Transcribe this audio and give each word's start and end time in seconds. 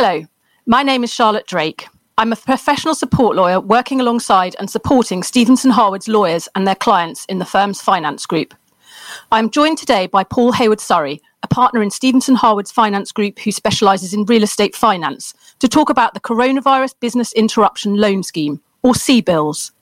Hello, 0.00 0.24
my 0.64 0.84
name 0.84 1.02
is 1.02 1.12
Charlotte 1.12 1.48
Drake. 1.48 1.88
I'm 2.18 2.32
a 2.32 2.36
professional 2.36 2.94
support 2.94 3.34
lawyer 3.34 3.58
working 3.58 4.00
alongside 4.00 4.54
and 4.60 4.70
supporting 4.70 5.24
Stephenson 5.24 5.72
Harwood's 5.72 6.06
lawyers 6.06 6.48
and 6.54 6.64
their 6.64 6.76
clients 6.76 7.24
in 7.24 7.40
the 7.40 7.44
firm's 7.44 7.82
finance 7.82 8.24
group. 8.24 8.54
I'm 9.32 9.50
joined 9.50 9.76
today 9.76 10.06
by 10.06 10.22
Paul 10.22 10.52
Hayward 10.52 10.78
Surrey, 10.80 11.20
a 11.42 11.48
partner 11.48 11.82
in 11.82 11.90
Stephenson 11.90 12.36
Harwood's 12.36 12.70
finance 12.70 13.10
group 13.10 13.40
who 13.40 13.50
specialises 13.50 14.14
in 14.14 14.24
real 14.26 14.44
estate 14.44 14.76
finance, 14.76 15.34
to 15.58 15.66
talk 15.66 15.90
about 15.90 16.14
the 16.14 16.20
Coronavirus 16.20 16.94
Business 17.00 17.32
Interruption 17.32 17.96
Loan 17.96 18.22
Scheme, 18.22 18.60
or 18.84 18.92
CBILS. 18.92 19.72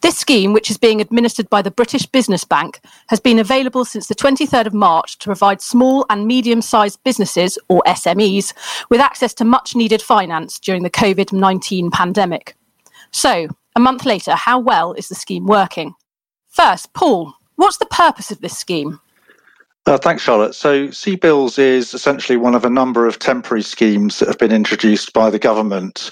This 0.00 0.16
scheme, 0.16 0.52
which 0.52 0.70
is 0.70 0.78
being 0.78 1.00
administered 1.00 1.50
by 1.50 1.60
the 1.60 1.72
British 1.72 2.06
Business 2.06 2.44
Bank, 2.44 2.80
has 3.08 3.18
been 3.18 3.38
available 3.38 3.84
since 3.84 4.06
the 4.06 4.14
23rd 4.14 4.66
of 4.66 4.74
March 4.74 5.18
to 5.18 5.26
provide 5.26 5.60
small 5.60 6.06
and 6.08 6.26
medium 6.26 6.62
sized 6.62 7.02
businesses, 7.02 7.58
or 7.68 7.82
SMEs, 7.84 8.52
with 8.90 9.00
access 9.00 9.34
to 9.34 9.44
much 9.44 9.74
needed 9.74 10.00
finance 10.00 10.60
during 10.60 10.84
the 10.84 10.90
COVID 10.90 11.32
19 11.32 11.90
pandemic. 11.90 12.54
So, 13.10 13.48
a 13.74 13.80
month 13.80 14.06
later, 14.06 14.36
how 14.36 14.60
well 14.60 14.92
is 14.92 15.08
the 15.08 15.16
scheme 15.16 15.46
working? 15.46 15.94
First, 16.48 16.92
Paul, 16.92 17.34
what's 17.56 17.78
the 17.78 17.86
purpose 17.86 18.30
of 18.30 18.40
this 18.40 18.56
scheme? 18.56 19.00
Uh, 19.88 19.96
thanks, 19.96 20.22
Charlotte. 20.22 20.54
So, 20.54 20.88
CBILS 20.88 21.58
is 21.58 21.94
essentially 21.94 22.36
one 22.36 22.54
of 22.54 22.66
a 22.66 22.68
number 22.68 23.06
of 23.06 23.18
temporary 23.18 23.62
schemes 23.62 24.18
that 24.18 24.28
have 24.28 24.36
been 24.36 24.52
introduced 24.52 25.14
by 25.14 25.30
the 25.30 25.38
government 25.38 26.10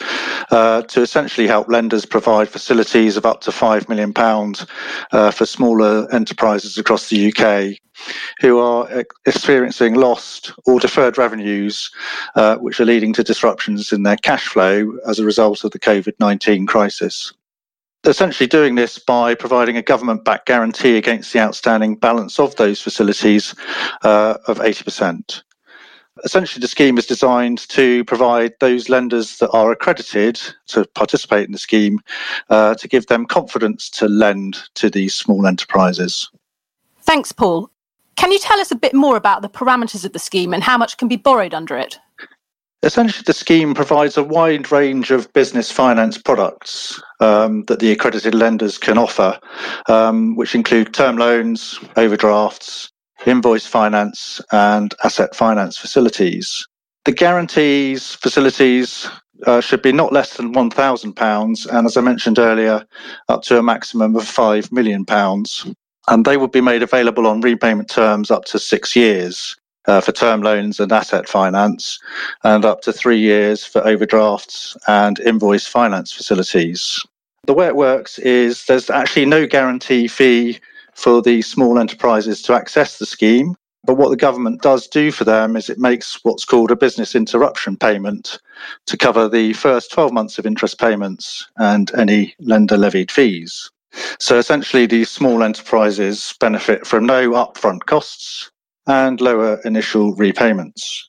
uh, 0.50 0.80
to 0.80 1.02
essentially 1.02 1.46
help 1.46 1.68
lenders 1.68 2.06
provide 2.06 2.48
facilities 2.48 3.18
of 3.18 3.26
up 3.26 3.42
to 3.42 3.50
£5 3.50 3.86
million 3.90 4.14
uh, 5.12 5.30
for 5.30 5.44
smaller 5.44 6.10
enterprises 6.10 6.78
across 6.78 7.10
the 7.10 7.30
UK 7.30 7.76
who 8.40 8.58
are 8.58 9.04
experiencing 9.26 9.92
lost 9.92 10.54
or 10.64 10.80
deferred 10.80 11.18
revenues, 11.18 11.90
uh, 12.34 12.56
which 12.56 12.80
are 12.80 12.86
leading 12.86 13.12
to 13.12 13.22
disruptions 13.22 13.92
in 13.92 14.04
their 14.04 14.16
cash 14.16 14.46
flow 14.46 14.96
as 15.06 15.18
a 15.18 15.24
result 15.24 15.64
of 15.64 15.72
the 15.72 15.78
COVID 15.78 16.14
19 16.18 16.64
crisis 16.64 17.30
essentially 18.04 18.46
doing 18.46 18.74
this 18.74 18.98
by 18.98 19.34
providing 19.34 19.76
a 19.76 19.82
government 19.82 20.24
backed 20.24 20.46
guarantee 20.46 20.96
against 20.96 21.32
the 21.32 21.40
outstanding 21.40 21.96
balance 21.96 22.38
of 22.38 22.54
those 22.56 22.80
facilities 22.80 23.54
uh, 24.02 24.36
of 24.46 24.58
80%. 24.58 25.42
Essentially, 26.24 26.60
the 26.60 26.68
scheme 26.68 26.96
is 26.96 27.04
designed 27.04 27.68
to 27.68 28.02
provide 28.04 28.54
those 28.60 28.88
lenders 28.88 29.36
that 29.38 29.50
are 29.50 29.70
accredited 29.70 30.40
to 30.68 30.86
participate 30.94 31.44
in 31.46 31.52
the 31.52 31.58
scheme 31.58 32.00
uh, 32.48 32.74
to 32.76 32.88
give 32.88 33.06
them 33.08 33.26
confidence 33.26 33.90
to 33.90 34.08
lend 34.08 34.56
to 34.74 34.88
these 34.88 35.14
small 35.14 35.46
enterprises. 35.46 36.30
Thanks, 37.02 37.32
Paul. 37.32 37.70
Can 38.16 38.32
you 38.32 38.38
tell 38.38 38.58
us 38.60 38.70
a 38.70 38.76
bit 38.76 38.94
more 38.94 39.16
about 39.16 39.42
the 39.42 39.48
parameters 39.48 40.06
of 40.06 40.14
the 40.14 40.18
scheme 40.18 40.54
and 40.54 40.62
how 40.62 40.78
much 40.78 40.96
can 40.96 41.06
be 41.06 41.16
borrowed 41.16 41.52
under 41.52 41.76
it? 41.76 41.98
Essentially, 42.82 43.24
the 43.26 43.32
scheme 43.32 43.74
provides 43.74 44.16
a 44.16 44.22
wide 44.22 44.70
range 44.70 45.10
of 45.10 45.32
business 45.32 45.72
finance 45.72 46.18
products 46.18 47.00
um, 47.20 47.64
that 47.64 47.80
the 47.80 47.90
accredited 47.90 48.34
lenders 48.34 48.76
can 48.76 48.98
offer, 48.98 49.38
um, 49.88 50.36
which 50.36 50.54
include 50.54 50.92
term 50.92 51.16
loans, 51.16 51.80
overdrafts, 51.96 52.92
invoice 53.24 53.66
finance, 53.66 54.40
and 54.52 54.94
asset 55.04 55.34
finance 55.34 55.78
facilities. 55.78 56.66
The 57.06 57.12
guarantees 57.12 58.14
facilities 58.14 59.08
uh, 59.46 59.60
should 59.60 59.80
be 59.80 59.92
not 59.92 60.12
less 60.12 60.36
than 60.36 60.52
£1,000, 60.52 61.66
and 61.72 61.86
as 61.86 61.96
I 61.96 62.00
mentioned 62.02 62.38
earlier, 62.38 62.84
up 63.28 63.42
to 63.44 63.58
a 63.58 63.62
maximum 63.62 64.16
of 64.16 64.22
£5 64.22 64.70
million. 64.70 65.04
And 66.08 66.24
they 66.24 66.36
will 66.36 66.48
be 66.48 66.60
made 66.60 66.82
available 66.82 67.26
on 67.26 67.40
repayment 67.40 67.88
terms 67.88 68.30
up 68.30 68.44
to 68.46 68.58
six 68.58 68.94
years 68.94 69.56
uh, 69.86 70.00
for 70.00 70.12
term 70.12 70.42
loans 70.42 70.80
and 70.80 70.92
asset 70.92 71.28
finance, 71.28 71.98
and 72.44 72.64
up 72.64 72.80
to 72.82 72.92
three 72.92 73.18
years 73.18 73.64
for 73.64 73.86
overdrafts 73.86 74.76
and 74.88 75.18
invoice 75.20 75.66
finance 75.66 76.12
facilities. 76.12 77.04
The 77.46 77.54
way 77.54 77.66
it 77.66 77.76
works 77.76 78.18
is 78.18 78.64
there's 78.64 78.90
actually 78.90 79.26
no 79.26 79.46
guarantee 79.46 80.08
fee 80.08 80.58
for 80.94 81.22
the 81.22 81.42
small 81.42 81.78
enterprises 81.78 82.42
to 82.42 82.54
access 82.54 82.98
the 82.98 83.06
scheme. 83.06 83.54
But 83.84 83.98
what 83.98 84.08
the 84.08 84.16
government 84.16 84.62
does 84.62 84.88
do 84.88 85.12
for 85.12 85.22
them 85.22 85.54
is 85.54 85.70
it 85.70 85.78
makes 85.78 86.18
what's 86.24 86.44
called 86.44 86.72
a 86.72 86.76
business 86.76 87.14
interruption 87.14 87.76
payment 87.76 88.40
to 88.86 88.96
cover 88.96 89.28
the 89.28 89.52
first 89.52 89.92
12 89.92 90.12
months 90.12 90.38
of 90.38 90.46
interest 90.46 90.80
payments 90.80 91.46
and 91.58 91.94
any 91.94 92.34
lender 92.40 92.76
levied 92.76 93.12
fees. 93.12 93.70
So 94.18 94.38
essentially, 94.38 94.86
these 94.86 95.08
small 95.08 95.44
enterprises 95.44 96.34
benefit 96.40 96.84
from 96.84 97.06
no 97.06 97.30
upfront 97.30 97.86
costs 97.86 98.50
and 98.86 99.20
lower 99.20 99.60
initial 99.64 100.14
repayments. 100.14 101.08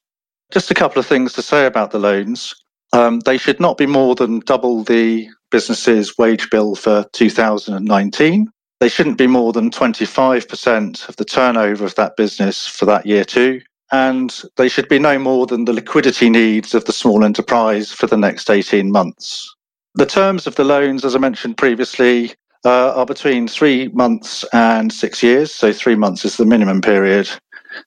Just 0.52 0.72
a 0.72 0.76
couple 0.76 1.00
of 1.00 1.06
things 1.06 1.34
to 1.34 1.42
say 1.42 1.66
about 1.66 1.92
the 1.92 2.00
loans. 2.00 2.54
Um, 2.94 3.20
they 3.22 3.38
should 3.38 3.60
not 3.60 3.78
be 3.78 3.86
more 3.86 4.16
than 4.16 4.40
double 4.40 4.84
the 4.84 5.28
business's 5.52 6.18
wage 6.18 6.50
bill 6.50 6.76
for 6.76 7.06
2019. 7.14 8.48
They 8.80 8.90
shouldn't 8.90 9.18
be 9.18 9.28
more 9.28 9.52
than 9.52 9.72
25% 9.72 11.10
of 11.10 11.16
the 11.16 11.26
turnover 11.26 11.86
of 11.86 11.96
that 11.96 12.16
business 12.16 12.68
for 12.68 12.86
that 12.86 13.06
year 13.06 13.26
too. 13.26 13.62
And 13.92 14.42
they 14.58 14.68
should 14.70 14.90
be 14.90 15.00
no 15.00 15.18
more 15.18 15.48
than 15.48 15.66
the 15.66 15.74
liquidity 15.74 16.30
needs 16.30 16.74
of 16.76 16.86
the 16.86 16.94
small 16.94 17.24
enterprise 17.24 17.92
for 17.92 18.08
the 18.08 18.18
next 18.18 18.50
18 18.50 18.92
months. 18.92 19.54
The 19.96 20.06
terms 20.06 20.46
of 20.46 20.56
the 20.56 20.64
loans, 20.64 21.04
as 21.06 21.16
I 21.16 21.20
mentioned 21.20 21.58
previously, 21.58 22.34
uh, 22.66 22.94
are 22.94 23.06
between 23.06 23.48
three 23.48 23.88
months 23.90 24.46
and 24.54 24.92
six 24.92 25.24
years. 25.24 25.54
So, 25.54 25.72
three 25.72 25.96
months 25.96 26.26
is 26.26 26.38
the 26.38 26.46
minimum 26.46 26.82
period, 26.82 27.30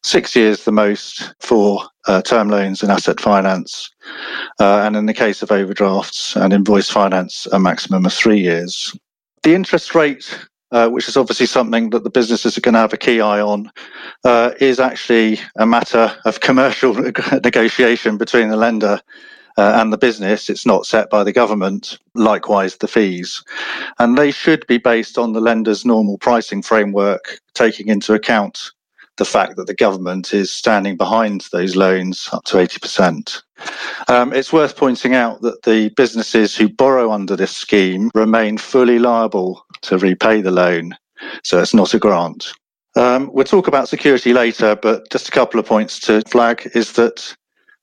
six 0.02 0.34
years 0.34 0.64
the 0.64 0.72
most 0.72 1.34
for 1.40 1.82
uh, 2.06 2.22
term 2.22 2.48
loans 2.48 2.82
and 2.82 2.90
asset 2.90 3.20
finance. 3.20 3.90
Uh, 4.58 4.80
and 4.80 4.96
in 4.96 5.06
the 5.06 5.14
case 5.14 5.42
of 5.42 5.52
overdrafts 5.52 6.36
and 6.36 6.52
invoice 6.52 6.90
finance, 6.90 7.46
a 7.52 7.58
maximum 7.58 8.06
of 8.06 8.12
three 8.12 8.40
years. 8.40 8.96
The 9.42 9.54
interest 9.54 9.94
rate, 9.94 10.38
uh, 10.72 10.88
which 10.88 11.08
is 11.08 11.16
obviously 11.16 11.46
something 11.46 11.90
that 11.90 12.04
the 12.04 12.10
businesses 12.10 12.56
are 12.56 12.60
going 12.60 12.74
to 12.74 12.80
have 12.80 12.92
a 12.92 12.98
key 12.98 13.20
eye 13.20 13.40
on, 13.40 13.70
uh, 14.24 14.52
is 14.60 14.80
actually 14.80 15.40
a 15.56 15.66
matter 15.66 16.12
of 16.24 16.40
commercial 16.40 16.94
negotiation 17.44 18.16
between 18.16 18.48
the 18.48 18.56
lender 18.56 19.00
uh, 19.56 19.72
and 19.76 19.92
the 19.92 19.98
business. 19.98 20.48
It's 20.48 20.66
not 20.66 20.86
set 20.86 21.10
by 21.10 21.24
the 21.24 21.32
government. 21.32 21.98
Likewise, 22.14 22.76
the 22.76 22.88
fees. 22.88 23.42
And 23.98 24.16
they 24.16 24.30
should 24.30 24.66
be 24.66 24.78
based 24.78 25.18
on 25.18 25.32
the 25.32 25.40
lender's 25.40 25.84
normal 25.84 26.18
pricing 26.18 26.62
framework, 26.62 27.40
taking 27.54 27.88
into 27.88 28.14
account 28.14 28.72
the 29.20 29.24
fact 29.26 29.56
that 29.56 29.66
the 29.66 29.74
government 29.74 30.32
is 30.32 30.50
standing 30.50 30.96
behind 30.96 31.46
those 31.52 31.76
loans 31.76 32.26
up 32.32 32.42
to 32.44 32.56
80%. 32.56 33.42
Um, 34.08 34.32
it's 34.32 34.50
worth 34.50 34.78
pointing 34.78 35.14
out 35.14 35.42
that 35.42 35.62
the 35.64 35.90
businesses 35.90 36.56
who 36.56 36.70
borrow 36.70 37.12
under 37.12 37.36
this 37.36 37.54
scheme 37.54 38.10
remain 38.14 38.56
fully 38.56 38.98
liable 38.98 39.62
to 39.82 39.98
repay 39.98 40.40
the 40.40 40.50
loan, 40.50 40.96
so 41.44 41.60
it's 41.60 41.74
not 41.74 41.92
a 41.92 41.98
grant. 41.98 42.50
Um, 42.96 43.30
we'll 43.34 43.44
talk 43.44 43.68
about 43.68 43.90
security 43.90 44.32
later, 44.32 44.74
but 44.74 45.10
just 45.10 45.28
a 45.28 45.32
couple 45.32 45.60
of 45.60 45.66
points 45.66 46.00
to 46.00 46.22
flag 46.22 46.70
is 46.74 46.92
that 46.92 47.36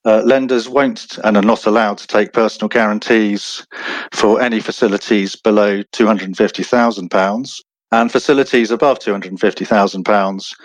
uh, 0.06 0.24
lenders 0.26 0.68
won't 0.68 1.20
and 1.24 1.38
are 1.38 1.44
not 1.44 1.68
allowed 1.68 2.00
to 2.00 2.08
take 2.08 2.34
personal 2.34 2.68
guarantees 2.68 3.64
for 4.12 4.42
any 4.42 4.60
facilities 4.60 5.36
below 5.36 5.84
£250,000. 5.94 7.62
And 7.92 8.12
facilities 8.12 8.70
above 8.70 9.00
£250,000, 9.00 10.56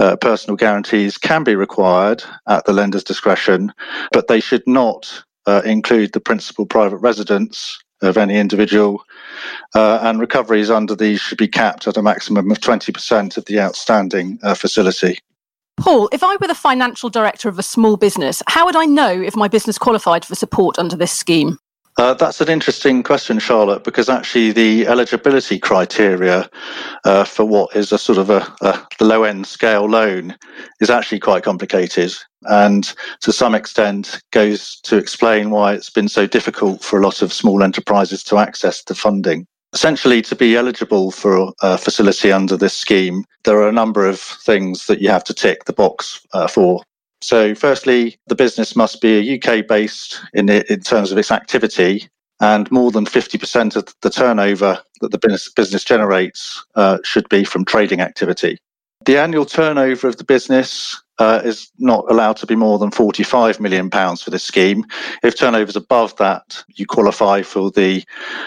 uh, 0.00 0.16
personal 0.16 0.56
guarantees 0.56 1.16
can 1.16 1.44
be 1.44 1.54
required 1.54 2.24
at 2.48 2.64
the 2.64 2.72
lender's 2.72 3.04
discretion, 3.04 3.72
but 4.10 4.26
they 4.26 4.40
should 4.40 4.66
not 4.66 5.22
uh, 5.46 5.62
include 5.64 6.12
the 6.12 6.20
principal 6.20 6.66
private 6.66 6.98
residence 6.98 7.78
of 8.02 8.16
any 8.16 8.36
individual, 8.36 9.04
uh, 9.74 10.00
and 10.02 10.18
recoveries 10.20 10.70
under 10.70 10.96
these 10.96 11.20
should 11.20 11.38
be 11.38 11.46
capped 11.46 11.86
at 11.86 11.96
a 11.96 12.02
maximum 12.02 12.50
of 12.50 12.58
20% 12.58 13.36
of 13.36 13.44
the 13.44 13.60
outstanding 13.60 14.38
uh, 14.42 14.54
facility. 14.54 15.18
Paul, 15.78 16.08
if 16.12 16.22
I 16.22 16.36
were 16.40 16.48
the 16.48 16.54
financial 16.54 17.08
director 17.08 17.48
of 17.48 17.58
a 17.58 17.62
small 17.62 17.96
business, 17.96 18.42
how 18.48 18.66
would 18.66 18.76
I 18.76 18.84
know 18.84 19.08
if 19.08 19.36
my 19.36 19.48
business 19.48 19.78
qualified 19.78 20.24
for 20.24 20.34
support 20.34 20.78
under 20.78 20.96
this 20.96 21.12
scheme? 21.12 21.58
Uh, 21.98 22.14
that's 22.14 22.40
an 22.40 22.48
interesting 22.48 23.02
question, 23.02 23.38
Charlotte, 23.38 23.84
because 23.84 24.08
actually 24.08 24.50
the 24.50 24.86
eligibility 24.86 25.58
criteria 25.58 26.48
uh, 27.04 27.24
for 27.24 27.44
what 27.44 27.76
is 27.76 27.92
a 27.92 27.98
sort 27.98 28.18
of 28.18 28.30
a, 28.30 28.40
a 28.62 29.04
low 29.04 29.24
end 29.24 29.46
scale 29.46 29.84
loan 29.84 30.34
is 30.80 30.88
actually 30.88 31.20
quite 31.20 31.42
complicated 31.42 32.14
and 32.44 32.94
to 33.20 33.32
some 33.32 33.54
extent 33.54 34.20
goes 34.30 34.80
to 34.80 34.96
explain 34.96 35.50
why 35.50 35.74
it's 35.74 35.90
been 35.90 36.08
so 36.08 36.26
difficult 36.26 36.82
for 36.82 36.98
a 36.98 37.02
lot 37.02 37.20
of 37.22 37.32
small 37.32 37.62
enterprises 37.62 38.24
to 38.24 38.38
access 38.38 38.82
the 38.84 38.94
funding. 38.94 39.46
Essentially, 39.74 40.20
to 40.22 40.36
be 40.36 40.56
eligible 40.56 41.10
for 41.10 41.52
a 41.62 41.78
facility 41.78 42.30
under 42.30 42.56
this 42.56 42.74
scheme, 42.74 43.24
there 43.44 43.58
are 43.58 43.68
a 43.68 43.72
number 43.72 44.06
of 44.06 44.20
things 44.20 44.86
that 44.86 45.00
you 45.00 45.08
have 45.08 45.24
to 45.24 45.34
tick 45.34 45.64
the 45.64 45.72
box 45.72 46.20
uh, 46.32 46.46
for. 46.46 46.82
So, 47.22 47.54
firstly, 47.54 48.18
the 48.26 48.34
business 48.34 48.74
must 48.74 49.00
be 49.00 49.16
a 49.16 49.38
UK 49.38 49.66
based 49.66 50.20
in, 50.34 50.48
in 50.48 50.80
terms 50.80 51.12
of 51.12 51.18
its 51.18 51.30
activity, 51.30 52.08
and 52.40 52.70
more 52.72 52.90
than 52.90 53.06
50% 53.06 53.76
of 53.76 53.86
the 54.02 54.10
turnover 54.10 54.82
that 55.00 55.12
the 55.12 55.48
business, 55.54 55.84
generates 55.84 56.64
uh, 56.74 56.98
should 57.04 57.28
be 57.28 57.44
from 57.44 57.64
trading 57.64 58.00
activity. 58.00 58.58
The 59.04 59.18
annual 59.18 59.44
turnover 59.44 60.08
of 60.08 60.16
the 60.16 60.24
business 60.24 61.00
uh, 61.18 61.40
is 61.44 61.70
not 61.78 62.04
allowed 62.10 62.36
to 62.38 62.46
be 62.46 62.56
more 62.56 62.80
than 62.80 62.90
45 62.90 63.60
million 63.60 63.88
pounds 63.88 64.22
for 64.22 64.30
this 64.30 64.42
scheme. 64.42 64.84
If 65.22 65.38
turnover 65.38 65.68
is 65.68 65.76
above 65.76 66.16
that, 66.16 66.64
you 66.74 66.86
qualify 66.86 67.42
for 67.42 67.70
the 67.70 68.04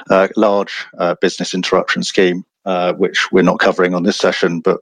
uh, 0.09 0.27
large 0.35 0.85
uh, 0.97 1.15
business 1.21 1.53
interruption 1.53 2.03
scheme, 2.03 2.43
uh, 2.65 2.91
which 2.93 3.31
we're 3.31 3.41
not 3.41 3.59
covering 3.59 3.93
on 3.93 4.03
this 4.03 4.17
session, 4.17 4.59
but 4.59 4.81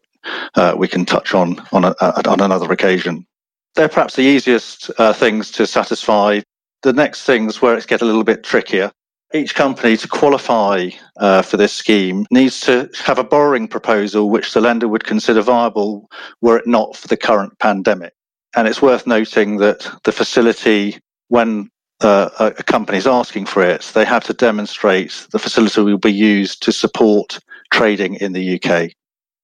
uh, 0.56 0.74
we 0.76 0.88
can 0.88 1.06
touch 1.06 1.36
on 1.36 1.62
on, 1.72 1.86
a, 1.86 1.96
on 2.28 2.42
another 2.42 2.72
occasion. 2.72 3.28
They're 3.76 3.90
perhaps 3.90 4.16
the 4.16 4.22
easiest 4.22 4.92
uh, 4.98 5.14
things 5.14 5.52
to 5.52 5.66
satisfy. 5.66 6.42
The 6.84 6.94
next 6.94 7.24
things 7.24 7.62
where 7.62 7.76
it's 7.76 7.86
get 7.86 8.02
a 8.02 8.06
little 8.06 8.24
bit 8.24 8.44
trickier 8.44 8.92
each 9.34 9.56
company 9.56 9.98
to 9.98 10.08
qualify 10.08 10.90
uh, 11.18 11.42
for 11.42 11.58
this 11.58 11.74
scheme 11.74 12.26
needs 12.30 12.60
to 12.62 12.90
have 13.04 13.18
a 13.18 13.24
borrowing 13.24 13.68
proposal 13.68 14.30
which 14.30 14.54
the 14.54 14.62
lender 14.62 14.88
would 14.88 15.06
consider 15.06 15.42
viable 15.42 16.10
were 16.42 16.58
it 16.58 16.68
not 16.68 16.96
for 16.96 17.08
the 17.08 17.18
current 17.18 17.58
pandemic. 17.60 18.14
And 18.56 18.68
it's 18.68 18.82
worth 18.82 19.08
noting 19.08 19.58
that 19.58 19.90
the 20.04 20.12
facility, 20.12 21.00
when 21.30 21.70
uh, 22.02 22.30
a 22.40 22.64
company 22.64 23.00
is 23.00 23.08
asking 23.08 23.48
for 23.48 23.64
it, 23.64 23.92
they 23.96 24.06
have 24.06 24.24
to 24.26 24.34
demonstrate 24.34 25.28
the 25.32 25.40
facility 25.40 25.82
will 25.82 25.98
be 25.98 26.14
used 26.14 26.62
to 26.64 26.72
support 26.72 27.40
trading 27.72 28.16
in 28.16 28.34
the 28.34 28.62
UK. 28.62 28.92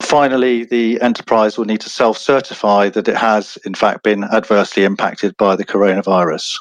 Finally, 0.09 0.63
the 0.63 0.99
enterprise 1.01 1.55
will 1.55 1.65
need 1.65 1.81
to 1.81 1.89
self 1.89 2.17
certify 2.17 2.89
that 2.89 3.07
it 3.07 3.15
has, 3.15 3.59
in 3.63 3.75
fact, 3.75 4.01
been 4.01 4.23
adversely 4.23 4.83
impacted 4.83 5.37
by 5.37 5.55
the 5.55 5.63
coronavirus. 5.63 6.55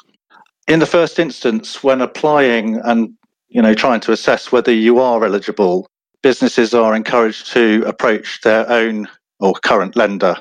In 0.67 0.77
the 0.77 0.85
first 0.85 1.17
instance, 1.17 1.83
when 1.83 1.99
applying 1.99 2.75
and 2.81 3.11
you 3.47 3.59
know, 3.59 3.73
trying 3.73 4.01
to 4.01 4.11
assess 4.11 4.51
whether 4.51 4.71
you 4.71 4.99
are 4.99 5.25
eligible, 5.25 5.87
businesses 6.21 6.75
are 6.75 6.95
encouraged 6.95 7.51
to 7.51 7.83
approach 7.87 8.41
their 8.41 8.69
own 8.69 9.07
or 9.39 9.53
current 9.53 9.95
lender. 9.95 10.35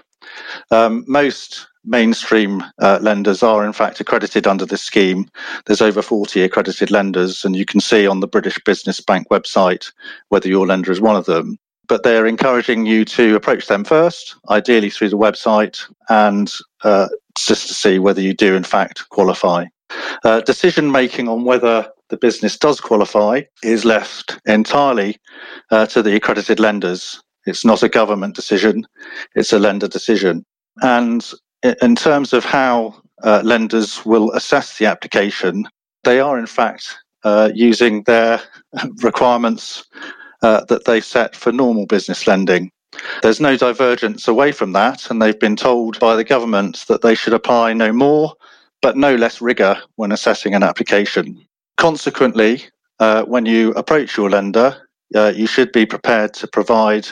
Um, 0.71 1.03
most 1.09 1.67
mainstream 1.87 2.63
uh, 2.83 2.99
lenders 3.01 3.43
are 3.43 3.65
in 3.65 3.73
fact 3.73 4.01
accredited 4.01 4.47
under 4.47 4.67
this 4.67 4.83
scheme. 4.83 5.31
There's 5.65 5.81
over 5.81 6.03
40 6.03 6.43
accredited 6.43 6.91
lenders, 6.91 7.43
and 7.43 7.57
you 7.57 7.65
can 7.65 7.81
see 7.81 8.07
on 8.07 8.21
the 8.21 8.29
British 8.29 8.59
Business 8.67 9.01
Bank 9.01 9.29
website 9.31 9.91
whether 10.29 10.49
your 10.49 10.67
lender 10.67 10.93
is 10.93 11.01
one 11.01 11.17
of 11.17 11.25
them. 11.25 11.59
But 11.89 12.03
they're 12.03 12.27
encouraging 12.27 12.87
you 12.87 13.05
to 13.07 13.35
approach 13.35 13.67
them 13.67 13.85
first, 13.85 14.37
ideally 14.51 14.91
through 14.91 15.09
the 15.09 15.19
website, 15.19 15.81
and 16.09 16.53
uh, 16.85 17.09
just 17.37 17.69
to 17.69 17.75
see 17.75 17.99
whether 17.99 18.21
you 18.21 18.35
do 18.35 18.55
in 18.55 18.65
fact 18.65 19.09
qualify. 19.09 19.67
Uh, 20.25 20.41
decision 20.43 20.93
making 20.93 21.29
on 21.29 21.45
whether 21.45 21.89
the 22.09 22.17
business 22.17 22.57
does 22.57 22.81
qualify 22.81 23.43
is 23.63 23.85
left 23.85 24.39
entirely 24.47 25.17
uh, 25.71 25.87
to 25.87 26.03
the 26.03 26.15
accredited 26.15 26.61
lenders. 26.61 27.23
It's 27.47 27.65
not 27.65 27.83
a 27.83 27.89
government 27.89 28.35
decision, 28.35 28.87
it's 29.35 29.53
a 29.53 29.59
lender 29.59 29.89
decision. 29.89 30.45
And 30.83 31.27
in 31.83 31.97
terms 31.97 32.33
of 32.33 32.45
how 32.45 33.01
uh, 33.23 33.43
lenders 33.45 34.05
will 34.05 34.31
assess 34.33 34.79
the 34.79 34.87
application, 34.87 35.67
they 36.05 36.21
are 36.21 36.39
in 36.39 36.47
fact 36.47 36.99
uh, 37.25 37.51
using 37.55 38.03
their 38.05 38.41
requirements 39.03 39.85
uh, 40.43 40.65
that 40.67 40.85
they 40.85 41.01
set 41.01 41.35
for 41.35 41.53
normal 41.53 41.87
business 41.87 42.27
lending. 42.27 42.71
There's 43.23 43.41
no 43.41 43.57
divergence 43.57 44.27
away 44.27 44.53
from 44.53 44.73
that, 44.73 45.11
and 45.11 45.21
they've 45.21 45.39
been 45.39 45.57
told 45.57 45.99
by 46.01 46.17
the 46.17 46.25
government 46.25 46.85
that 46.89 47.03
they 47.03 47.15
should 47.15 47.35
apply 47.35 47.73
no 47.73 47.93
more 47.93 48.35
but 48.81 48.97
no 48.97 49.15
less 49.15 49.41
rigour 49.41 49.79
when 49.97 50.13
assessing 50.13 50.55
an 50.55 50.63
application. 50.63 51.45
Consequently, 51.77 52.65
uh, 53.01 53.25
when 53.25 53.47
you 53.47 53.73
approach 53.73 54.17
your 54.17 54.31
lender, 54.31 54.77
uh, 55.15 55.33
you 55.35 55.47
should 55.47 55.73
be 55.73 55.87
prepared 55.87 56.35
to 56.35 56.47
provide 56.47 57.09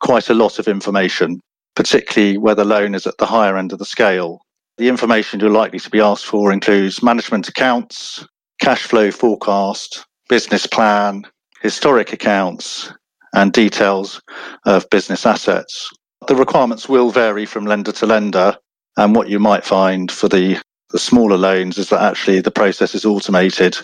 quite 0.00 0.28
a 0.28 0.34
lot 0.34 0.58
of 0.58 0.68
information, 0.68 1.40
particularly 1.74 2.38
where 2.38 2.54
the 2.54 2.64
loan 2.64 2.94
is 2.94 3.06
at 3.06 3.18
the 3.18 3.26
higher 3.26 3.56
end 3.56 3.72
of 3.72 3.78
the 3.78 3.84
scale. 3.84 4.40
The 4.76 4.88
information 4.88 5.40
you're 5.40 5.50
likely 5.50 5.78
to 5.80 5.90
be 5.90 6.00
asked 6.00 6.26
for 6.26 6.52
includes 6.52 7.02
management 7.02 7.48
accounts, 7.48 8.26
cash 8.60 8.82
flow 8.82 9.10
forecast, 9.10 10.04
business 10.28 10.66
plan, 10.66 11.24
historic 11.64 12.12
accounts, 12.12 12.92
and 13.32 13.52
details 13.52 14.22
of 14.64 14.88
business 14.90 15.26
assets. 15.26 15.90
The 16.28 16.36
requirements 16.36 16.88
will 16.88 17.10
vary 17.10 17.46
from 17.46 17.66
lender 17.66 17.90
to 17.92 18.06
lender, 18.06 18.56
and 18.96 19.16
what 19.16 19.28
you 19.28 19.40
might 19.40 19.64
find 19.64 20.12
for 20.12 20.28
the 20.28 20.60
the 20.90 20.98
smaller 20.98 21.36
loans 21.36 21.76
is 21.76 21.88
that 21.88 22.02
actually 22.02 22.40
the 22.40 22.52
process 22.52 22.94
is 22.94 23.04
automated 23.04 23.76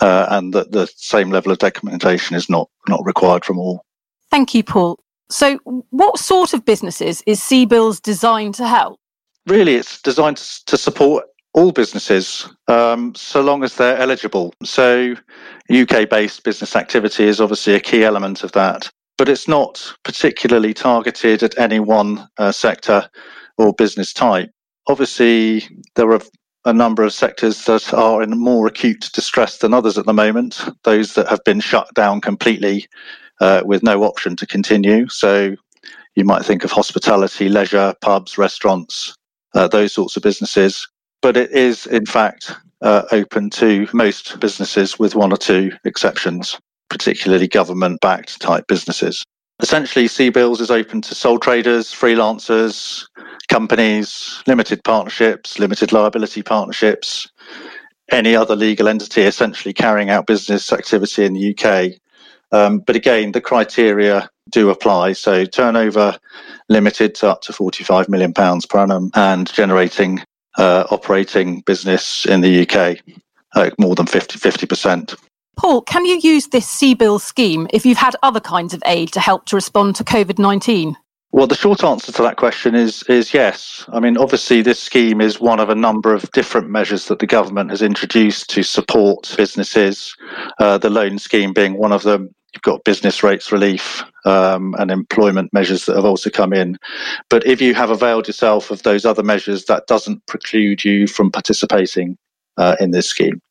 uh, 0.00 0.26
and 0.30 0.54
that 0.54 0.72
the 0.72 0.88
same 0.96 1.28
level 1.28 1.52
of 1.52 1.58
documentation 1.58 2.34
is 2.34 2.48
not 2.48 2.70
not 2.88 3.04
required 3.04 3.44
from 3.44 3.58
all. 3.58 3.84
Thank 4.30 4.54
you, 4.54 4.62
Paul. 4.62 4.98
So, 5.28 5.58
what 5.90 6.18
sort 6.18 6.54
of 6.54 6.64
businesses 6.64 7.22
is 7.26 7.40
CBILS 7.40 8.00
designed 8.00 8.54
to 8.54 8.66
help? 8.66 8.98
Really, 9.46 9.74
it's 9.74 10.00
designed 10.00 10.38
to 10.38 10.78
support 10.78 11.24
all 11.54 11.72
businesses 11.72 12.48
um, 12.68 13.14
so 13.14 13.40
long 13.40 13.64
as 13.64 13.76
they're 13.76 13.96
eligible. 13.98 14.52
So, 14.62 15.14
UK 15.72 16.08
based 16.08 16.44
business 16.44 16.76
activity 16.76 17.24
is 17.24 17.40
obviously 17.40 17.74
a 17.74 17.80
key 17.80 18.04
element 18.04 18.44
of 18.44 18.52
that, 18.52 18.90
but 19.16 19.28
it's 19.28 19.48
not 19.48 19.94
particularly 20.04 20.74
targeted 20.74 21.42
at 21.42 21.58
any 21.58 21.80
one 21.80 22.28
uh, 22.38 22.52
sector 22.52 23.08
or 23.56 23.72
business 23.72 24.12
type 24.12 24.50
obviously, 24.86 25.64
there 25.94 26.10
are 26.10 26.20
a 26.64 26.72
number 26.72 27.02
of 27.02 27.12
sectors 27.12 27.64
that 27.64 27.92
are 27.92 28.22
in 28.22 28.30
more 28.38 28.66
acute 28.66 29.10
distress 29.12 29.58
than 29.58 29.74
others 29.74 29.98
at 29.98 30.06
the 30.06 30.12
moment, 30.12 30.62
those 30.84 31.14
that 31.14 31.28
have 31.28 31.42
been 31.44 31.60
shut 31.60 31.88
down 31.94 32.20
completely 32.20 32.86
uh, 33.40 33.62
with 33.64 33.82
no 33.82 34.02
option 34.04 34.36
to 34.36 34.46
continue. 34.46 35.08
So 35.08 35.56
you 36.14 36.24
might 36.24 36.44
think 36.44 36.64
of 36.64 36.70
hospitality, 36.70 37.48
leisure, 37.48 37.94
pubs, 38.00 38.38
restaurants, 38.38 39.14
uh, 39.54 39.68
those 39.68 39.92
sorts 39.92 40.16
of 40.16 40.22
businesses. 40.22 40.88
But 41.24 41.38
it 41.38 41.52
is, 41.52 41.86
in 41.86 42.04
fact, 42.04 42.54
uh, 42.82 43.04
open 43.10 43.48
to 43.48 43.88
most 43.94 44.38
businesses 44.40 44.98
with 44.98 45.14
one 45.14 45.32
or 45.32 45.38
two 45.38 45.72
exceptions, 45.86 46.60
particularly 46.90 47.48
government 47.48 48.02
backed 48.02 48.42
type 48.42 48.66
businesses. 48.66 49.24
Essentially, 49.62 50.04
CBILS 50.04 50.60
is 50.60 50.70
open 50.70 51.00
to 51.00 51.14
sole 51.14 51.38
traders, 51.38 51.94
freelancers, 51.94 53.06
companies, 53.48 54.42
limited 54.46 54.84
partnerships, 54.84 55.58
limited 55.58 55.92
liability 55.92 56.42
partnerships, 56.42 57.26
any 58.12 58.36
other 58.36 58.54
legal 58.54 58.86
entity 58.86 59.22
essentially 59.22 59.72
carrying 59.72 60.10
out 60.10 60.26
business 60.26 60.74
activity 60.74 61.24
in 61.24 61.32
the 61.32 61.56
UK. 61.56 61.92
Um, 62.52 62.80
but 62.80 62.96
again, 62.96 63.32
the 63.32 63.40
criteria 63.40 64.28
do 64.50 64.68
apply. 64.68 65.14
So 65.14 65.46
turnover 65.46 66.18
limited 66.68 67.14
to 67.14 67.30
up 67.30 67.40
to 67.44 67.52
£45 67.54 68.10
million 68.10 68.34
per 68.34 68.78
annum 68.78 69.10
and 69.14 69.50
generating 69.50 70.22
uh, 70.56 70.84
operating 70.90 71.60
business 71.60 72.26
in 72.26 72.40
the 72.40 72.62
UK 72.62 72.98
uh, 73.54 73.70
more 73.78 73.94
than 73.94 74.06
50, 74.06 74.38
50%. 74.38 75.16
Paul, 75.56 75.82
can 75.82 76.04
you 76.04 76.18
use 76.20 76.48
this 76.48 76.66
CBIL 76.66 77.20
scheme 77.20 77.68
if 77.72 77.86
you've 77.86 77.98
had 77.98 78.16
other 78.22 78.40
kinds 78.40 78.74
of 78.74 78.82
aid 78.86 79.12
to 79.12 79.20
help 79.20 79.46
to 79.46 79.56
respond 79.56 79.96
to 79.96 80.04
COVID 80.04 80.38
19? 80.38 80.96
Well, 81.34 81.48
the 81.48 81.56
short 81.56 81.82
answer 81.82 82.12
to 82.12 82.22
that 82.22 82.36
question 82.36 82.76
is 82.76 83.02
is 83.08 83.34
yes. 83.34 83.84
I 83.92 83.98
mean, 83.98 84.16
obviously, 84.16 84.62
this 84.62 84.80
scheme 84.80 85.20
is 85.20 85.40
one 85.40 85.58
of 85.58 85.68
a 85.68 85.74
number 85.74 86.14
of 86.14 86.30
different 86.30 86.70
measures 86.70 87.06
that 87.06 87.18
the 87.18 87.26
government 87.26 87.70
has 87.70 87.82
introduced 87.82 88.48
to 88.50 88.62
support 88.62 89.34
businesses. 89.36 90.14
Uh, 90.60 90.78
the 90.78 90.90
loan 90.90 91.18
scheme 91.18 91.52
being 91.52 91.76
one 91.76 91.90
of 91.90 92.04
them. 92.04 92.32
You've 92.54 92.62
got 92.62 92.84
business 92.84 93.24
rates 93.24 93.50
relief 93.50 94.04
um, 94.24 94.76
and 94.78 94.92
employment 94.92 95.52
measures 95.52 95.86
that 95.86 95.96
have 95.96 96.04
also 96.04 96.30
come 96.30 96.52
in. 96.52 96.78
But 97.30 97.44
if 97.44 97.60
you 97.60 97.74
have 97.74 97.90
availed 97.90 98.28
yourself 98.28 98.70
of 98.70 98.84
those 98.84 99.04
other 99.04 99.24
measures, 99.24 99.64
that 99.64 99.88
doesn't 99.88 100.24
preclude 100.26 100.84
you 100.84 101.08
from 101.08 101.32
participating 101.32 102.16
uh, 102.58 102.76
in 102.78 102.92
this 102.92 103.08
scheme. 103.08 103.42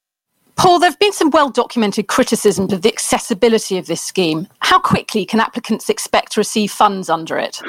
Paul, 0.55 0.79
there 0.79 0.89
have 0.89 0.99
been 0.99 1.13
some 1.13 1.29
well 1.31 1.49
documented 1.49 2.07
criticisms 2.07 2.71
of 2.71 2.81
the 2.81 2.89
accessibility 2.89 3.77
of 3.77 3.87
this 3.87 4.01
scheme. 4.01 4.47
How 4.59 4.79
quickly 4.79 5.25
can 5.25 5.39
applicants 5.39 5.89
expect 5.89 6.33
to 6.33 6.39
receive 6.39 6.71
funds 6.71 7.09
under 7.09 7.37
it? 7.37 7.59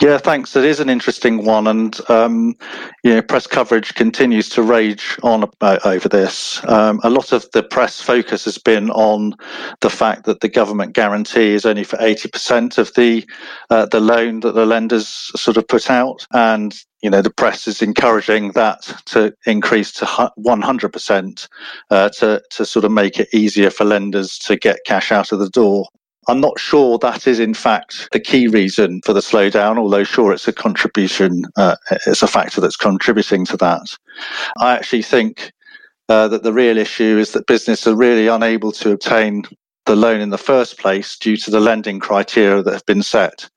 Yeah, 0.00 0.18
thanks. 0.18 0.56
It 0.56 0.64
is 0.64 0.80
an 0.80 0.90
interesting 0.90 1.44
one, 1.44 1.68
and 1.68 1.98
um, 2.10 2.56
you 3.04 3.14
know, 3.14 3.22
press 3.22 3.46
coverage 3.46 3.94
continues 3.94 4.48
to 4.50 4.62
rage 4.62 5.16
on 5.22 5.44
about, 5.44 5.86
over 5.86 6.08
this. 6.08 6.60
Um, 6.68 7.00
a 7.04 7.10
lot 7.10 7.32
of 7.32 7.48
the 7.52 7.62
press 7.62 8.00
focus 8.00 8.44
has 8.46 8.58
been 8.58 8.90
on 8.90 9.34
the 9.80 9.90
fact 9.90 10.24
that 10.24 10.40
the 10.40 10.48
government 10.48 10.94
guarantee 10.94 11.54
is 11.54 11.64
only 11.64 11.84
for 11.84 11.98
eighty 12.00 12.28
percent 12.28 12.76
of 12.78 12.92
the 12.94 13.24
uh, 13.70 13.86
the 13.86 14.00
loan 14.00 14.40
that 14.40 14.54
the 14.54 14.66
lenders 14.66 15.30
sort 15.36 15.56
of 15.56 15.68
put 15.68 15.88
out, 15.90 16.26
and 16.32 16.74
you 17.04 17.10
know 17.10 17.20
the 17.20 17.30
press 17.30 17.68
is 17.68 17.82
encouraging 17.82 18.52
that 18.52 18.80
to 19.04 19.32
increase 19.44 19.92
to 19.92 20.06
100% 20.06 21.48
uh, 21.90 22.08
to 22.08 22.42
to 22.50 22.64
sort 22.64 22.84
of 22.84 22.90
make 22.90 23.20
it 23.20 23.28
easier 23.32 23.70
for 23.70 23.84
lenders 23.84 24.38
to 24.38 24.56
get 24.56 24.78
cash 24.86 25.12
out 25.12 25.30
of 25.30 25.38
the 25.38 25.50
door 25.50 25.86
I'm 26.26 26.40
not 26.40 26.58
sure 26.58 26.96
that 27.00 27.26
is, 27.26 27.38
in 27.38 27.52
fact, 27.52 28.08
the 28.12 28.18
key 28.18 28.46
reason 28.48 29.02
for 29.04 29.12
the 29.12 29.20
slowdown, 29.20 29.76
although, 29.76 30.04
sure, 30.04 30.32
it's 30.32 30.48
a 30.48 30.54
contribution, 30.54 31.42
uh, 31.56 31.76
it's 32.06 32.22
a 32.22 32.26
factor 32.26 32.62
that's 32.62 32.78
contributing 32.78 33.44
to 33.44 33.58
that. 33.58 33.86
I 34.58 34.72
actually 34.72 35.02
think 35.02 35.52
uh, 36.08 36.28
that 36.28 36.42
the 36.42 36.54
real 36.54 36.78
issue 36.78 37.18
is 37.18 37.32
that 37.32 37.46
business 37.46 37.86
are 37.86 37.94
really 37.94 38.26
unable 38.26 38.72
to 38.72 38.92
obtain 38.92 39.44
the 39.86 39.96
loan 39.96 40.20
in 40.20 40.30
the 40.30 40.38
first 40.38 40.78
place 40.78 41.16
due 41.16 41.36
to 41.36 41.50
the 41.50 41.60
lending 41.60 42.00
criteria 42.00 42.62
that 42.62 42.72
have 42.72 42.86
been 42.86 43.02
set. 43.02 43.48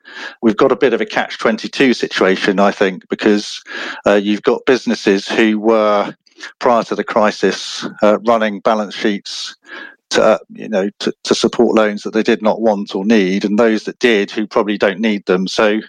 We've 0.42 0.58
got 0.58 0.72
a 0.72 0.76
bit 0.76 0.94
of 0.94 1.02
a 1.02 1.06
catch 1.06 1.38
22 1.38 1.94
situation, 1.94 2.60
I 2.60 2.72
think, 2.72 3.08
because 3.10 3.62
uh, 4.06 4.16
you've 4.16 4.44
got 4.44 4.66
businesses 4.66 5.28
who 5.28 5.60
were 5.60 6.14
prior 6.60 6.84
to 6.84 6.96
the 6.96 7.04
crisis 7.04 7.86
uh, 8.04 8.20
running 8.26 8.60
balance 8.60 8.96
sheets 8.96 9.56
to 10.10 10.24
uh, 10.24 10.38
you 10.50 10.70
know 10.70 10.90
to, 11.00 11.14
to, 11.26 11.36
support 11.36 11.76
loans 11.76 12.04
that 12.04 12.14
they 12.14 12.24
did 12.24 12.42
not 12.42 12.62
want 12.62 12.96
or 12.96 13.06
need, 13.06 13.44
and 13.44 13.60
those 13.60 13.84
that 13.84 14.00
did 14.00 14.32
who 14.32 14.48
probably 14.48 14.78
don't 14.78 15.00
need 15.00 15.26
them. 15.26 15.48
So 15.48 15.82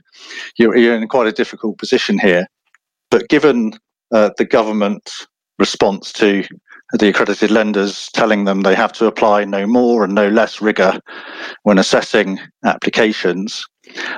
you're, 0.56 0.76
you're 0.76 0.96
in 0.96 1.06
quite 1.06 1.28
a 1.28 1.32
difficult 1.32 1.78
position 1.78 2.18
here. 2.18 2.48
But 3.10 3.28
given 3.28 3.74
uh, 4.10 4.30
the 4.36 4.44
government 4.44 5.10
response 5.58 6.12
to 6.14 6.44
the 6.92 7.08
accredited 7.08 7.50
lenders 7.50 8.08
telling 8.14 8.44
them 8.44 8.62
they 8.62 8.74
have 8.74 8.92
to 8.94 9.06
apply 9.06 9.44
no 9.44 9.66
more 9.66 10.04
and 10.04 10.14
no 10.14 10.28
less 10.28 10.60
rigor 10.60 11.00
when 11.62 11.78
assessing 11.78 12.40
applications, 12.64 13.64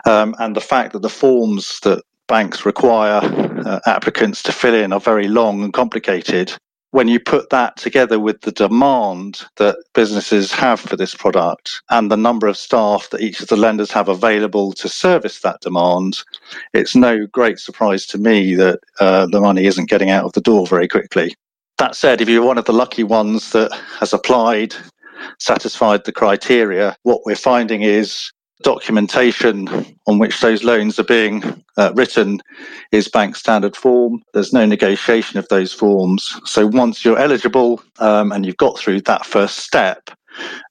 um, 0.07 0.35
and 0.39 0.55
the 0.55 0.61
fact 0.61 0.93
that 0.93 1.03
the 1.03 1.09
forms 1.09 1.81
that 1.81 2.03
banks 2.29 2.65
require 2.65 3.21
uh, 3.67 3.81
applicants 3.87 4.41
to 4.41 4.53
fill 4.53 4.75
in 4.75 4.93
are 4.93 5.01
very 5.01 5.27
long 5.27 5.65
and 5.65 5.73
complicated. 5.73 6.53
When 6.93 7.07
you 7.07 7.21
put 7.21 7.51
that 7.51 7.77
together 7.77 8.19
with 8.19 8.41
the 8.41 8.53
demand 8.53 9.43
that 9.57 9.77
businesses 9.95 10.53
have 10.53 10.81
for 10.81 10.97
this 10.97 11.15
product 11.15 11.83
and 11.91 12.11
the 12.11 12.17
number 12.17 12.49
of 12.49 12.57
staff 12.57 13.11
that 13.11 13.21
each 13.21 13.41
of 13.41 13.49
the 13.49 13.57
lenders 13.57 13.93
have 13.93 14.09
available 14.09 14.73
to 14.75 14.89
service 14.89 15.41
that 15.41 15.61
demand, 15.61 16.19
it's 16.73 16.97
no 16.97 17.27
great 17.27 17.59
surprise 17.61 18.07
to 18.07 18.19
me 18.19 18.55
that 18.57 18.81
uh, 18.99 19.27
the 19.27 19.41
money 19.41 19.67
isn't 19.67 19.89
getting 19.89 20.11
out 20.11 20.25
of 20.25 20.33
the 20.33 20.41
door 20.41 20.67
very 20.67 20.89
quickly. 20.89 21.35
That 21.81 21.97
said, 21.97 22.21
if 22.21 22.29
you're 22.29 22.45
one 22.45 22.59
of 22.59 22.67
the 22.67 22.75
lucky 22.75 23.05
ones 23.05 23.53
that 23.53 23.73
has 24.01 24.13
applied, 24.13 24.75
satisfied 25.39 26.05
the 26.05 26.13
criteria, 26.13 26.95
what 27.05 27.23
we're 27.25 27.35
finding 27.35 27.81
is 27.81 28.31
documentation 28.63 29.67
on 30.07 30.19
which 30.19 30.43
those 30.43 30.63
loans 30.63 30.99
are 30.99 31.05
being 31.05 31.43
uh, 31.79 31.91
written 31.95 32.43
is 32.93 33.09
bank 33.09 33.35
standard 33.35 33.75
form. 33.75 34.23
There's 34.35 34.53
no 34.53 34.67
negotiation 34.67 35.39
of 35.39 35.49
those 35.49 35.73
forms. 35.73 36.39
So 36.45 36.67
once 36.67 37.03
you're 37.03 37.19
eligible 37.19 37.83
um, 37.99 38.31
and 38.31 38.45
you've 38.45 38.59
got 38.59 38.79
through 38.79 39.01
that 39.03 39.25
first 39.25 39.61
step, 39.61 40.11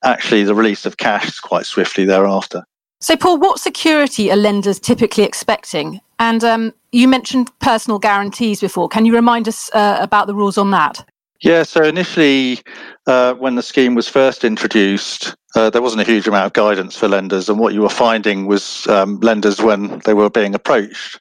actually 0.04 0.44
the 0.44 0.54
release 0.54 0.86
of 0.86 0.98
cash 0.98 1.28
is 1.28 1.40
quite 1.40 1.66
swiftly 1.66 2.06
thereafter. 2.06 2.64
So, 3.02 3.18
Paul, 3.18 3.40
what 3.40 3.60
security 3.60 4.30
are 4.30 4.38
lenders 4.38 4.80
typically 4.80 5.24
expecting? 5.24 6.02
And 6.20 6.44
um, 6.44 6.74
you 6.92 7.08
mentioned 7.08 7.52
personal 7.60 8.00
guarantees 8.00 8.62
before. 8.62 8.90
Can 8.90 9.06
you 9.06 9.14
remind 9.14 9.48
us 9.48 9.70
uh, 9.74 9.98
about 10.00 10.28
the 10.28 10.36
rules 10.36 10.58
on 10.58 10.72
that? 10.72 11.06
Yeah, 11.42 11.64
so 11.64 11.84
initially, 11.84 12.60
uh, 13.08 13.34
when 13.36 13.56
the 13.56 13.64
scheme 13.64 13.96
was 13.96 14.10
first 14.10 14.44
introduced, 14.44 15.36
uh, 15.56 15.70
there 15.70 15.82
wasn't 15.82 16.02
a 16.02 16.12
huge 16.12 16.28
amount 16.28 16.48
of 16.48 16.54
guidance 16.54 16.98
for 16.98 17.08
lenders. 17.08 17.48
And 17.48 17.58
what 17.58 17.74
you 17.74 17.82
were 17.82 17.90
finding 17.90 18.46
was 18.46 18.86
um, 18.88 19.20
lenders, 19.22 19.62
when 19.62 20.00
they 20.00 20.14
were 20.14 20.30
being 20.30 20.54
approached, 20.54 21.20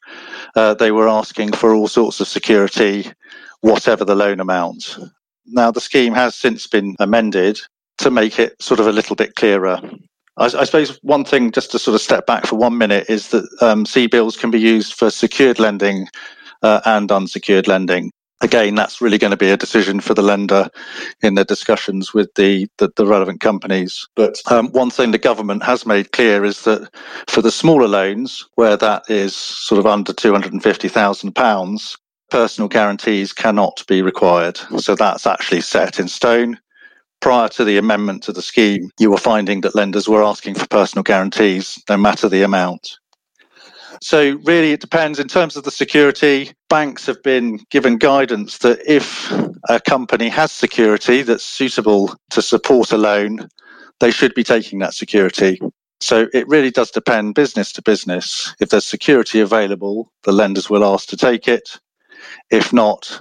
uh, 0.56 0.74
they 0.74 0.90
were 0.90 1.08
asking 1.08 1.52
for 1.52 1.72
all 1.72 1.86
sorts 1.86 2.18
of 2.18 2.26
security, 2.26 3.06
whatever 3.60 4.04
the 4.04 4.16
loan 4.16 4.40
amount. 4.40 4.98
Now, 5.46 5.70
the 5.70 5.80
scheme 5.80 6.14
has 6.14 6.34
since 6.34 6.66
been 6.66 6.96
amended 6.98 7.60
to 7.98 8.10
make 8.10 8.38
it 8.40 8.60
sort 8.60 8.80
of 8.80 8.88
a 8.88 8.92
little 8.92 9.14
bit 9.14 9.36
clearer. 9.36 9.80
I, 10.38 10.44
I 10.46 10.64
suppose 10.64 10.98
one 11.02 11.24
thing, 11.24 11.52
just 11.52 11.70
to 11.72 11.78
sort 11.78 11.94
of 11.94 12.00
step 12.00 12.26
back 12.26 12.46
for 12.46 12.56
one 12.56 12.78
minute, 12.78 13.06
is 13.08 13.28
that 13.28 13.44
um, 13.60 13.84
CBILS 13.84 14.38
can 14.38 14.50
be 14.50 14.60
used 14.60 14.94
for 14.94 15.10
secured 15.10 15.58
lending 15.58 16.08
uh, 16.62 16.80
and 16.84 17.10
unsecured 17.12 17.68
lending 17.68 18.10
again, 18.40 18.74
that's 18.74 19.00
really 19.00 19.18
going 19.18 19.30
to 19.30 19.36
be 19.36 19.50
a 19.50 19.56
decision 19.56 20.00
for 20.00 20.14
the 20.14 20.22
lender 20.22 20.68
in 21.22 21.34
their 21.34 21.44
discussions 21.44 22.14
with 22.14 22.32
the, 22.34 22.68
the, 22.78 22.90
the 22.96 23.06
relevant 23.06 23.40
companies. 23.40 24.06
But 24.14 24.40
um, 24.50 24.68
one 24.72 24.90
thing 24.90 25.10
the 25.10 25.18
government 25.18 25.62
has 25.64 25.86
made 25.86 26.12
clear 26.12 26.44
is 26.44 26.62
that 26.62 26.88
for 27.28 27.42
the 27.42 27.50
smaller 27.50 27.88
loans, 27.88 28.46
where 28.54 28.76
that 28.76 29.08
is 29.08 29.34
sort 29.34 29.78
of 29.78 29.86
under 29.86 30.12
£250,000, 30.12 31.96
personal 32.30 32.68
guarantees 32.68 33.32
cannot 33.32 33.82
be 33.88 34.02
required. 34.02 34.58
So 34.78 34.94
that's 34.94 35.26
actually 35.26 35.62
set 35.62 35.98
in 35.98 36.08
stone. 36.08 36.58
Prior 37.20 37.48
to 37.48 37.64
the 37.64 37.78
amendment 37.78 38.22
to 38.24 38.32
the 38.32 38.42
scheme, 38.42 38.90
you 38.98 39.10
were 39.10 39.18
finding 39.18 39.60
that 39.62 39.74
lenders 39.74 40.08
were 40.08 40.22
asking 40.22 40.54
for 40.54 40.68
personal 40.68 41.02
guarantees, 41.02 41.82
no 41.88 41.96
matter 41.96 42.28
the 42.28 42.42
amount. 42.42 42.98
So, 44.00 44.38
really, 44.44 44.72
it 44.72 44.80
depends. 44.80 45.18
In 45.18 45.26
terms 45.26 45.56
of 45.56 45.64
the 45.64 45.72
security, 45.72 46.52
banks 46.68 47.06
have 47.06 47.20
been 47.24 47.58
given 47.70 47.98
guidance 47.98 48.58
that 48.58 48.78
if 48.86 49.32
a 49.68 49.80
company 49.80 50.28
has 50.28 50.52
security 50.52 51.22
that's 51.22 51.44
suitable 51.44 52.14
to 52.30 52.40
support 52.40 52.92
a 52.92 52.98
loan, 52.98 53.48
they 53.98 54.12
should 54.12 54.34
be 54.34 54.44
taking 54.44 54.78
that 54.78 54.94
security. 54.94 55.60
So, 56.00 56.28
it 56.32 56.46
really 56.46 56.70
does 56.70 56.92
depend 56.92 57.34
business 57.34 57.72
to 57.72 57.82
business. 57.82 58.54
If 58.60 58.68
there's 58.68 58.86
security 58.86 59.40
available, 59.40 60.12
the 60.22 60.32
lenders 60.32 60.70
will 60.70 60.84
ask 60.84 61.08
to 61.08 61.16
take 61.16 61.48
it. 61.48 61.80
If 62.50 62.72
not, 62.72 63.20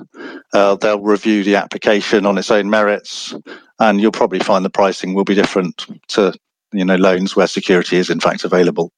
uh, 0.53 0.75
they'll 0.75 1.01
review 1.01 1.43
the 1.43 1.55
application 1.55 2.25
on 2.25 2.37
its 2.37 2.51
own 2.51 2.69
merits, 2.69 3.33
and 3.79 4.01
you'll 4.01 4.11
probably 4.11 4.39
find 4.39 4.63
the 4.65 4.69
pricing 4.69 5.13
will 5.13 5.23
be 5.23 5.35
different 5.35 5.85
to 6.09 6.33
you 6.73 6.85
know 6.85 6.95
loans 6.95 7.35
where 7.35 7.47
security 7.47 7.97
is 7.97 8.09
in 8.09 8.19
fact 8.19 8.43
available. 8.43 8.91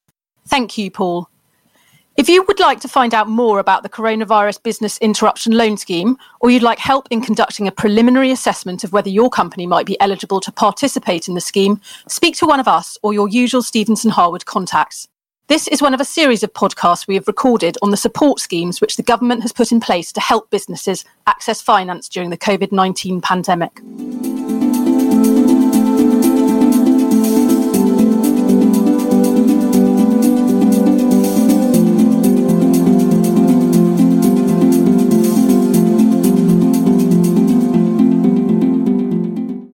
Thank 0.47 0.77
you, 0.77 0.89
Paul. 0.89 1.29
If 2.17 2.27
you 2.27 2.43
would 2.43 2.59
like 2.59 2.81
to 2.81 2.89
find 2.89 3.13
out 3.13 3.29
more 3.29 3.59
about 3.59 3.81
the 3.81 3.87
Coronavirus 3.87 4.61
Business 4.61 4.97
Interruption 4.97 5.53
Loan 5.53 5.77
Scheme, 5.77 6.17
or 6.41 6.49
you'd 6.49 6.63
like 6.63 6.77
help 6.77 7.07
in 7.11 7.21
conducting 7.21 7.65
a 7.65 7.71
preliminary 7.71 8.29
assessment 8.29 8.83
of 8.83 8.91
whether 8.91 9.09
your 9.09 9.29
company 9.29 9.65
might 9.65 9.85
be 9.85 9.97
eligible 10.01 10.41
to 10.41 10.51
participate 10.51 11.29
in 11.29 11.33
the 11.33 11.39
scheme, 11.39 11.79
speak 12.09 12.35
to 12.35 12.45
one 12.45 12.59
of 12.59 12.67
us 12.67 12.97
or 13.03 13.13
your 13.13 13.29
usual 13.29 13.61
Stephenson 13.61 14.11
Harwood 14.11 14.45
contacts. 14.45 15.07
This 15.47 15.69
is 15.69 15.81
one 15.81 15.93
of 15.93 16.01
a 16.01 16.05
series 16.05 16.43
of 16.43 16.51
podcasts 16.51 17.07
we 17.07 17.15
have 17.15 17.25
recorded 17.25 17.77
on 17.81 17.91
the 17.91 17.97
support 17.97 18.39
schemes 18.39 18.81
which 18.81 18.97
the 18.97 19.03
government 19.03 19.41
has 19.41 19.53
put 19.53 19.71
in 19.71 19.79
place 19.79 20.11
to 20.11 20.19
help 20.19 20.49
businesses 20.49 21.05
access 21.25 21.61
finance 21.61 22.09
during 22.09 22.31
the 22.31 22.37
COVID 22.37 22.73
19 22.73 23.21
pandemic. 23.21 23.79